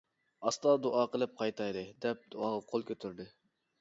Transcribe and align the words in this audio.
ئاستا 0.45 0.71
دۇئا 0.85 1.03
قىلىپ 1.15 1.35
قايتايلى-دەپ 1.41 2.25
دۇئاغا 2.33 2.67
قول 2.73 2.87
كۆتۈردى. 2.89 3.29